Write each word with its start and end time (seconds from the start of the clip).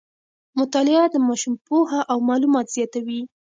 مطالعه 0.59 1.05
د 1.11 1.15
ماشوم 1.27 1.55
پوهه 1.67 1.99
او 2.11 2.17
معلومات 2.29 2.67
زیاتوي. 2.75 3.21